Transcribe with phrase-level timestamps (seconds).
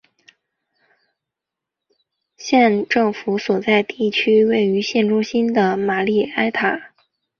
[2.35, 4.09] 县政府所在地
[4.45, 6.91] 位于县中心的玛丽埃塔。